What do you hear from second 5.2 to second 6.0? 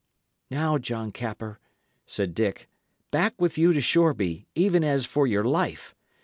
your life.